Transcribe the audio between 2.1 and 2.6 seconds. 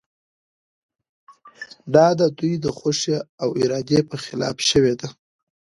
د دوی